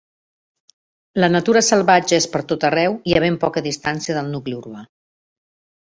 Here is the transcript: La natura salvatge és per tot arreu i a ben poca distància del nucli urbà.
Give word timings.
La 1.23 1.27
natura 1.33 1.61
salvatge 1.67 2.19
és 2.23 2.27
per 2.37 2.43
tot 2.53 2.67
arreu 2.71 2.97
i 3.11 3.15
a 3.19 3.21
ben 3.27 3.39
poca 3.47 3.65
distància 3.69 4.17
del 4.19 4.37
nucli 4.37 4.57
urbà. 4.63 4.87